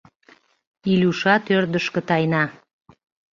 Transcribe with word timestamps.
Илюшат 0.91 1.45
ӧрдыжкӧ 1.57 2.01
тайна. 2.07 2.43